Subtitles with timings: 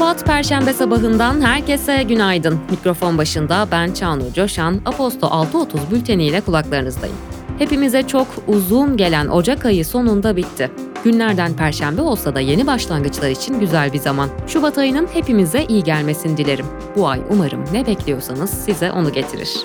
[0.00, 2.58] Şubat Perşembe sabahından herkese günaydın.
[2.70, 7.16] Mikrofon başında ben Çağnur Coşan, Aposto 6.30 bülteniyle kulaklarınızdayım.
[7.58, 10.70] Hepimize çok uzun gelen Ocak ayı sonunda bitti.
[11.04, 14.28] Günlerden perşembe olsa da yeni başlangıçlar için güzel bir zaman.
[14.46, 16.66] Şubat ayının hepimize iyi gelmesini dilerim.
[16.96, 19.58] Bu ay umarım ne bekliyorsanız size onu getirir.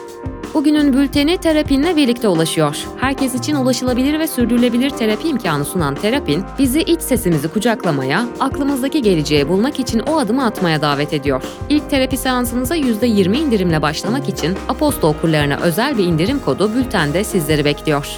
[0.56, 2.78] Bugünün bülteni Terapin'le birlikte ulaşıyor.
[3.00, 9.50] Herkes için ulaşılabilir ve sürdürülebilir terapi imkanı sunan Terapin, bizi iç sesimizi kucaklamaya, aklımızdaki geleceği
[9.50, 11.44] bulmak için o adımı atmaya davet ediyor.
[11.70, 17.66] İlk terapi seansınıza %20 indirimle başlamak için Aposto okurlarına özel bir indirim kodu bültende sizleri
[17.66, 18.18] bekliyor.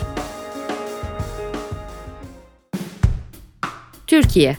[4.07, 4.57] Türkiye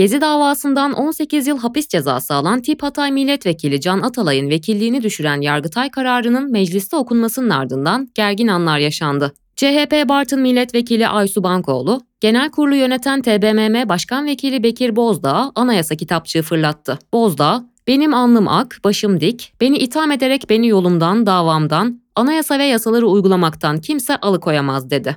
[0.00, 5.90] Gezi davasından 18 yıl hapis cezası alan Tip Hatay Milletvekili Can Atalay'ın vekilliğini düşüren Yargıtay
[5.90, 9.32] kararının mecliste okunmasının ardından gergin anlar yaşandı.
[9.56, 16.42] CHP Bartın Milletvekili Aysu Bankoğlu, Genel Kurulu yöneten TBMM Başkan Vekili Bekir Bozdağ anayasa kitapçığı
[16.42, 16.98] fırlattı.
[17.12, 23.06] Bozdağ, benim alnım ak, başım dik, beni itham ederek beni yolumdan, davamdan, anayasa ve yasaları
[23.06, 25.16] uygulamaktan kimse alıkoyamaz dedi.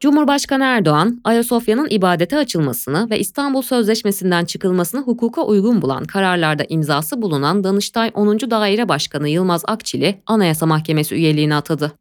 [0.00, 7.64] Cumhurbaşkanı Erdoğan, Ayasofya'nın ibadete açılmasını ve İstanbul Sözleşmesi'nden çıkılmasını hukuka uygun bulan kararlarda imzası bulunan
[7.64, 8.38] Danıştay 10.
[8.38, 11.92] Daire Başkanı Yılmaz Akçil'i Anayasa Mahkemesi üyeliğine atadı.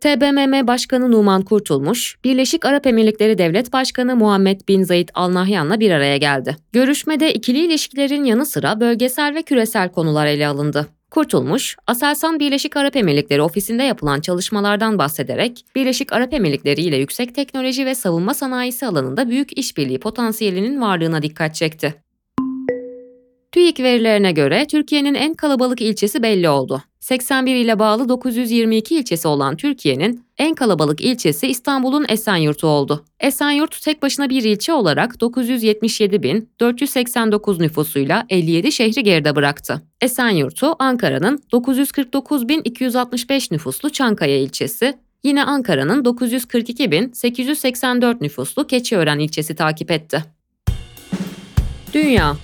[0.00, 5.90] TBMM Başkanı Numan Kurtulmuş, Birleşik Arap Emirlikleri Devlet Başkanı Muhammed Bin Zayed Al Nahyan'la bir
[5.90, 6.56] araya geldi.
[6.72, 10.86] Görüşmede ikili ilişkilerin yanı sıra bölgesel ve küresel konular ele alındı.
[11.16, 17.86] Kurtulmuş, Aselsan Birleşik Arap Emirlikleri ofisinde yapılan çalışmalardan bahsederek, Birleşik Arap Emirlikleri ile yüksek teknoloji
[17.86, 21.94] ve savunma sanayisi alanında büyük işbirliği potansiyelinin varlığına dikkat çekti.
[23.52, 26.82] TÜİK verilerine göre Türkiye'nin en kalabalık ilçesi belli oldu.
[27.00, 33.04] 81 ile bağlı 922 ilçesi olan Türkiye'nin en kalabalık ilçesi İstanbul'un Esenyurt'u oldu.
[33.20, 39.82] Esenyurt tek başına bir ilçe olarak 977.489 nüfusuyla 57 şehri geride bıraktı.
[40.00, 44.94] Esenyurt'u Ankara'nın 949.265 nüfuslu Çankaya ilçesi,
[45.24, 50.24] yine Ankara'nın 942.884 nüfuslu Keçiören ilçesi takip etti.
[51.94, 52.36] Dünya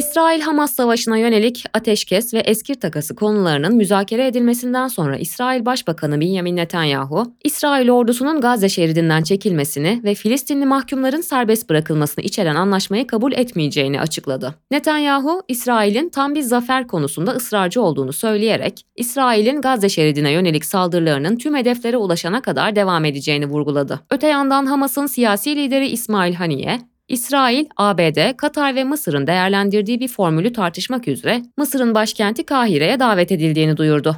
[0.00, 7.32] İsrail-Hamas savaşına yönelik ateşkes ve eskir takası konularının müzakere edilmesinden sonra İsrail Başbakanı Benjamin Netanyahu,
[7.44, 14.54] İsrail ordusunun Gazze şeridinden çekilmesini ve Filistinli mahkumların serbest bırakılmasını içeren anlaşmayı kabul etmeyeceğini açıkladı.
[14.70, 21.56] Netanyahu, İsrail'in tam bir zafer konusunda ısrarcı olduğunu söyleyerek, İsrail'in Gazze şeridine yönelik saldırılarının tüm
[21.56, 24.00] hedeflere ulaşana kadar devam edeceğini vurguladı.
[24.10, 26.78] Öte yandan Hamas'ın siyasi lideri İsmail Haniye,
[27.10, 33.76] İsrail, ABD, Katar ve Mısır'ın değerlendirdiği bir formülü tartışmak üzere Mısır'ın başkenti Kahire'ye davet edildiğini
[33.76, 34.16] duyurdu.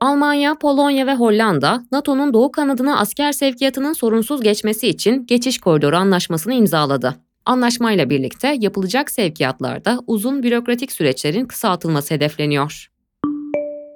[0.00, 6.54] Almanya, Polonya ve Hollanda, NATO'nun doğu kanadına asker sevkiyatının sorunsuz geçmesi için geçiş koridoru anlaşmasını
[6.54, 7.14] imzaladı.
[7.46, 12.93] Anlaşmayla birlikte yapılacak sevkiyatlarda uzun bürokratik süreçlerin kısaltılması hedefleniyor.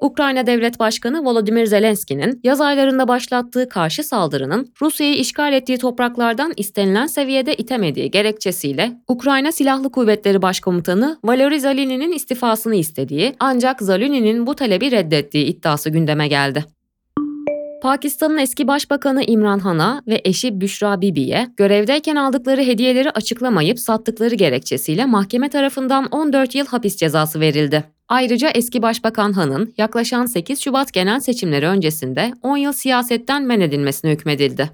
[0.00, 7.06] Ukrayna Devlet Başkanı Volodymyr Zelenski'nin yaz aylarında başlattığı karşı saldırının Rusya'yı işgal ettiği topraklardan istenilen
[7.06, 14.91] seviyede itemediği gerekçesiyle Ukrayna Silahlı Kuvvetleri Başkomutanı Valery Zalini'nin istifasını istediği ancak Zalini'nin bu talebi
[14.91, 16.65] reddettiği iddiası gündeme geldi.
[17.82, 25.04] Pakistan'ın eski başbakanı İmran Han'a ve eşi Büşra Bibi'ye görevdeyken aldıkları hediyeleri açıklamayıp sattıkları gerekçesiyle
[25.04, 27.97] mahkeme tarafından 14 yıl hapis cezası verildi.
[28.09, 34.11] Ayrıca eski Başbakan Han'ın yaklaşan 8 Şubat genel seçimleri öncesinde 10 yıl siyasetten men edilmesine
[34.11, 34.71] hükmedildi.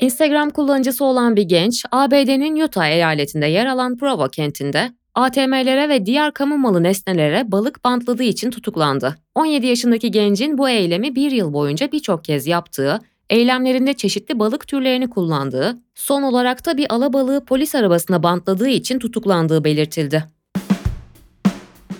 [0.00, 6.32] Instagram kullanıcısı olan bir genç, ABD'nin Utah eyaletinde yer alan Provo kentinde ATM'lere ve diğer
[6.32, 9.16] kamu malı nesnelere balık bantladığı için tutuklandı.
[9.34, 15.10] 17 yaşındaki gencin bu eylemi bir yıl boyunca birçok kez yaptığı, eylemlerinde çeşitli balık türlerini
[15.10, 20.35] kullandığı, son olarak da bir alabalığı polis arabasına bantladığı için tutuklandığı belirtildi.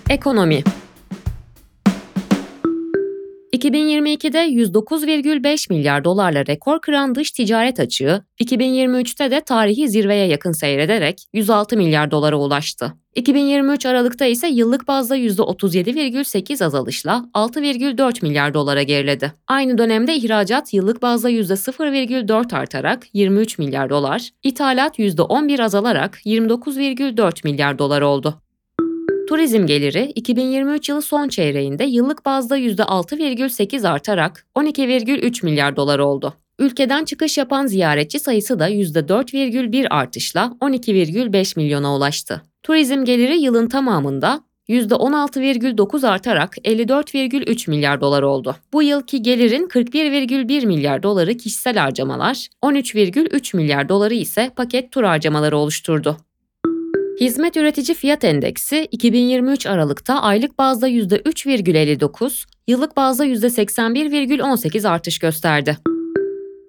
[0.09, 0.63] Ekonomi
[3.53, 11.25] 2022'de 109,5 milyar dolarla rekor kıran dış ticaret açığı, 2023'te de tarihi zirveye yakın seyrederek
[11.33, 12.93] 106 milyar dolara ulaştı.
[13.15, 19.33] 2023 Aralık'ta ise yıllık bazda %37,8 azalışla 6,4 milyar dolara geriledi.
[19.47, 27.79] Aynı dönemde ihracat yıllık bazda %0,4 artarak 23 milyar dolar, ithalat %11 azalarak 29,4 milyar
[27.79, 28.41] dolar oldu.
[29.27, 36.33] Turizm geliri 2023 yılı son çeyreğinde yıllık bazda %6,8 artarak 12,3 milyar dolar oldu.
[36.59, 42.41] Ülkeden çıkış yapan ziyaretçi sayısı da %4,1 artışla 12,5 milyona ulaştı.
[42.63, 48.55] Turizm geliri yılın tamamında %16,9 artarak 54,3 milyar dolar oldu.
[48.73, 55.57] Bu yılki gelirin 41,1 milyar doları kişisel harcamalar, 13,3 milyar doları ise paket tur harcamaları
[55.57, 56.17] oluşturdu.
[57.21, 65.77] Hizmet üretici fiyat endeksi 2023 Aralık'ta aylık bazda %3,59, yıllık bazda %81,18 artış gösterdi.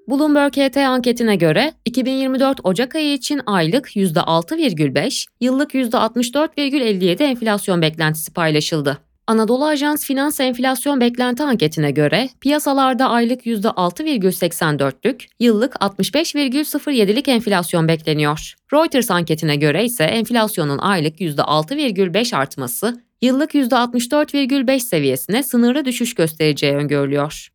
[0.09, 8.99] Bloomberg HT anketine göre 2024 Ocak ayı için aylık %6,5, yıllık %64,57 enflasyon beklentisi paylaşıldı.
[9.29, 18.55] Anadolu Ajans Finans Enflasyon Beklenti anketine göre piyasalarda aylık %6,84'lük, yıllık 65,07'lik enflasyon bekleniyor.
[18.73, 27.49] Reuters anketine göre ise enflasyonun aylık %6,5 artması, yıllık %64,5 seviyesine sınırlı düşüş göstereceği öngörülüyor.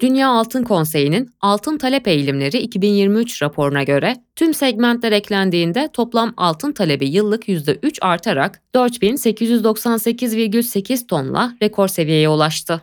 [0.00, 7.08] Dünya Altın Konseyi'nin Altın Talep Eğilimleri 2023 raporuna göre tüm segmentler eklendiğinde toplam altın talebi
[7.08, 12.80] yıllık %3 artarak 4898,8 tonla rekor seviyeye ulaştı.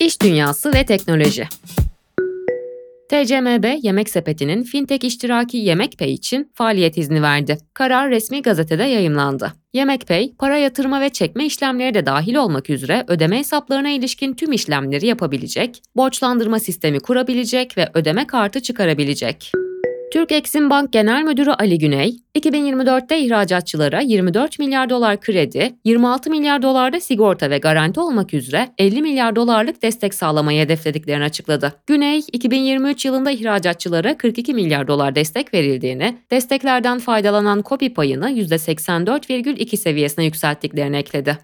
[0.00, 1.48] İş Dünyası ve Teknoloji
[3.08, 7.58] TCMB Yemek Sepeti'nin fintech iştiraki YemekPay için faaliyet izni verdi.
[7.74, 9.52] Karar resmi gazetede yayımlandı.
[9.72, 15.06] YemekPay, para yatırma ve çekme işlemleri de dahil olmak üzere ödeme hesaplarına ilişkin tüm işlemleri
[15.06, 19.52] yapabilecek, borçlandırma sistemi kurabilecek ve ödeme kartı çıkarabilecek.
[20.14, 26.62] Türk Eksim Bank Genel Müdürü Ali Güney, 2024'te ihracatçılara 24 milyar dolar kredi, 26 milyar
[26.62, 31.72] dolarda sigorta ve garanti olmak üzere 50 milyar dolarlık destek sağlamayı hedeflediklerini açıkladı.
[31.86, 40.24] Güney, 2023 yılında ihracatçılara 42 milyar dolar destek verildiğini, desteklerden faydalanan kopi payını %84,2 seviyesine
[40.24, 41.38] yükselttiklerini ekledi.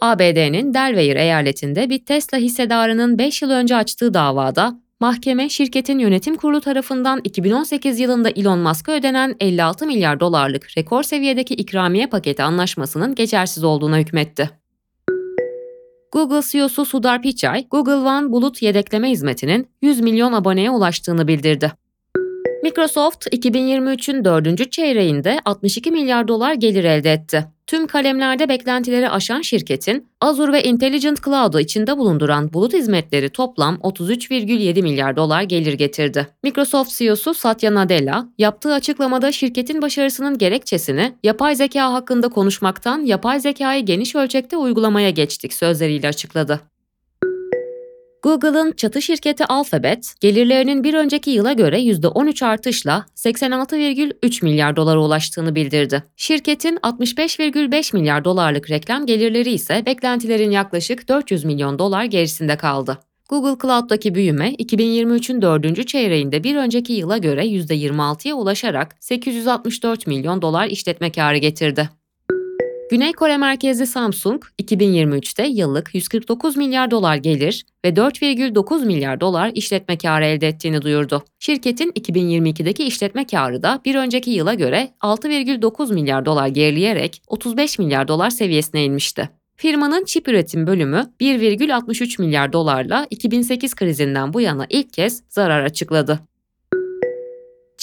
[0.00, 6.60] ABD'nin Delaware eyaletinde bir Tesla hissedarının 5 yıl önce açtığı davada Mahkeme, şirketin yönetim kurulu
[6.60, 13.64] tarafından 2018 yılında Elon Musk'a ödenen 56 milyar dolarlık rekor seviyedeki ikramiye paketi anlaşmasının geçersiz
[13.64, 14.50] olduğuna hükmetti.
[16.12, 21.72] Google CEO'su Sundar Pichai, Google One bulut yedekleme hizmetinin 100 milyon aboneye ulaştığını bildirdi.
[22.62, 27.53] Microsoft 2023'ün dördüncü çeyreğinde 62 milyar dolar gelir elde etti.
[27.66, 34.82] Tüm kalemlerde beklentileri aşan şirketin Azure ve Intelligent Cloud'u içinde bulunduran bulut hizmetleri toplam 33,7
[34.82, 36.26] milyar dolar gelir getirdi.
[36.42, 43.84] Microsoft CEO'su Satya Nadella, yaptığı açıklamada şirketin başarısının gerekçesini yapay zeka hakkında konuşmaktan yapay zekayı
[43.84, 46.60] geniş ölçekte uygulamaya geçtik sözleriyle açıkladı.
[48.24, 55.54] Google'ın çatı şirketi Alphabet, gelirlerinin bir önceki yıla göre %13 artışla 86,3 milyar dolara ulaştığını
[55.54, 56.04] bildirdi.
[56.16, 62.98] Şirketin 65,5 milyar dolarlık reklam gelirleri ise beklentilerin yaklaşık 400 milyon dolar gerisinde kaldı.
[63.28, 70.66] Google Cloud'daki büyüme 2023'ün dördüncü çeyreğinde bir önceki yıla göre %26'ya ulaşarak 864 milyon dolar
[70.66, 71.90] işletme karı getirdi.
[72.94, 79.98] Güney Kore merkezli Samsung 2023'te yıllık 149 milyar dolar gelir ve 4,9 milyar dolar işletme
[79.98, 81.24] karı elde ettiğini duyurdu.
[81.38, 88.08] Şirketin 2022'deki işletme karı da bir önceki yıla göre 6,9 milyar dolar gerileyerek 35 milyar
[88.08, 89.28] dolar seviyesine inmişti.
[89.56, 96.20] Firmanın çip üretim bölümü 1,63 milyar dolarla 2008 krizinden bu yana ilk kez zarar açıkladı.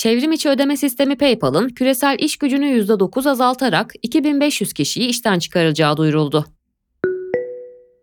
[0.01, 6.45] Çevrim içi ödeme sistemi PayPal'ın küresel iş gücünü %9 azaltarak 2500 kişiyi işten çıkarılacağı duyuruldu.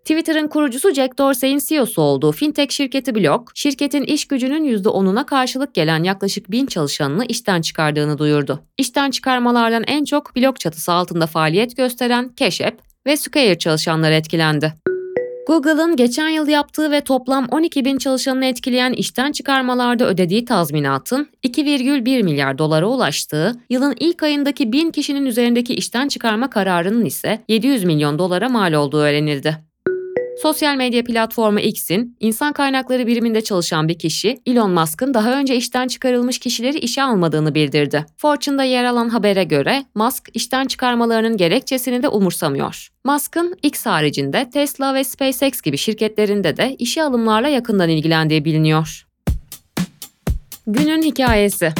[0.05, 6.03] Twitter'ın kurucusu Jack Dorsey'in CEO'su olduğu fintech şirketi Block, şirketin iş gücünün %10'una karşılık gelen
[6.03, 8.61] yaklaşık 1000 çalışanını işten çıkardığını duyurdu.
[8.79, 14.75] İşten çıkarmalardan en çok Block çatısı altında faaliyet gösteren Cash App ve Square çalışanları etkilendi.
[15.49, 22.23] Google'ın geçen yıl yaptığı ve toplam 12 bin çalışanını etkileyen işten çıkarmalarda ödediği tazminatın 2,1
[22.23, 28.19] milyar dolara ulaştığı, yılın ilk ayındaki 1000 kişinin üzerindeki işten çıkarma kararının ise 700 milyon
[28.19, 29.68] dolara mal olduğu öğrenildi.
[30.43, 35.89] Sosyal medya platformu X'in insan kaynakları biriminde çalışan bir kişi Elon Musk'ın daha önce işten
[35.89, 38.07] çıkarılmış kişileri işe almadığını bildirdi.
[38.17, 42.89] Fortune'da yer alan habere göre Musk işten çıkarmalarının gerekçesini de umursamıyor.
[43.05, 49.07] Musk'ın X haricinde Tesla ve SpaceX gibi şirketlerinde de işe alımlarla yakından ilgilendiği biliniyor.
[50.67, 51.73] Günün hikayesi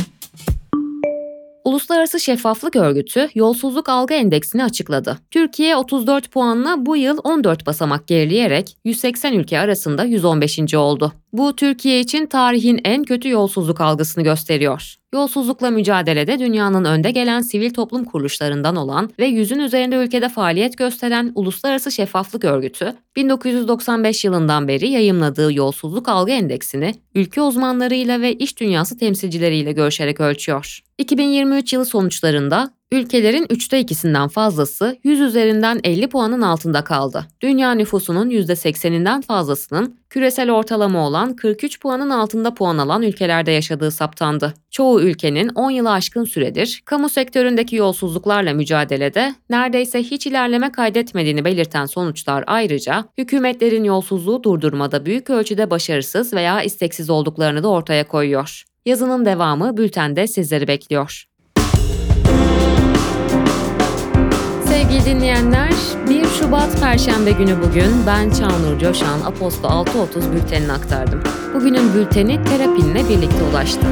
[1.69, 5.19] Uluslararası Şeffaflık Örgütü yolsuzluk algı endeksini açıkladı.
[5.31, 10.75] Türkiye 34 puanla bu yıl 14 basamak gerileyerek 180 ülke arasında 115.
[10.75, 11.13] oldu.
[11.33, 14.95] Bu Türkiye için tarihin en kötü yolsuzluk algısını gösteriyor.
[15.15, 21.33] Yolsuzlukla mücadelede dünyanın önde gelen sivil toplum kuruluşlarından olan ve yüzün üzerinde ülkede faaliyet gösteren
[21.35, 28.99] Uluslararası Şeffaflık Örgütü, 1995 yılından beri yayımladığı yolsuzluk algı endeksini ülke uzmanlarıyla ve iş dünyası
[28.99, 30.81] temsilcileriyle görüşerek ölçüyor.
[30.99, 37.27] 2023 yılı sonuçlarında Ülkelerin üçte ikisinden fazlası 100 üzerinden 50 puanın altında kaldı.
[37.41, 44.55] Dünya nüfusunun %80'inden fazlasının küresel ortalama olan 43 puanın altında puan alan ülkelerde yaşadığı saptandı.
[44.71, 51.87] Çoğu ülkenin 10 yılı aşkın süredir kamu sektöründeki yolsuzluklarla mücadelede neredeyse hiç ilerleme kaydetmediğini belirten
[51.87, 58.65] sonuçlar ayrıca hükümetlerin yolsuzluğu durdurmada büyük ölçüde başarısız veya isteksiz olduklarını da ortaya koyuyor.
[58.87, 61.29] Yazının devamı bültende sizleri bekliyor.
[64.79, 65.75] Sevgili dinleyenler,
[66.09, 71.23] 1 Şubat Perşembe günü bugün ben Çağnur Coşan Aposto 6.30 bültenini aktardım.
[71.55, 73.87] Bugünün bülteni terapinle birlikte ulaştı.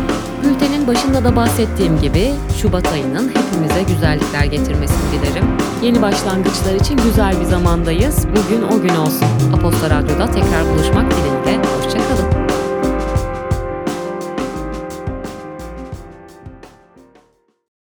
[0.45, 5.45] Bültenin başında da bahsettiğim gibi Şubat ayının hepimize güzellikler getirmesini dilerim.
[5.83, 8.26] Yeni başlangıçlar için güzel bir zamandayız.
[8.28, 9.26] Bugün o gün olsun.
[9.55, 11.62] Aposto Radyo'da tekrar buluşmak dileğiyle.
[11.76, 11.96] Hoşçakalın.